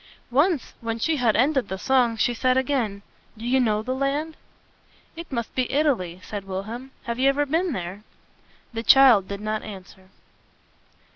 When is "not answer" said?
9.41-10.09